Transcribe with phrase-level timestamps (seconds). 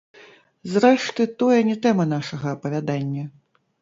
[0.75, 3.23] Зрэшты, тое не тэма нашага апавядання.